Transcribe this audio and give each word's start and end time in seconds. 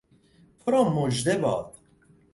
تو 0.59 0.71
را 0.71 0.83
مژده 0.89 1.35
باد! 1.37 1.75